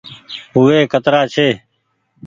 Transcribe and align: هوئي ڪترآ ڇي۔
هوئي 0.53 0.79
ڪترآ 0.93 1.21
ڇي۔ 1.33 1.47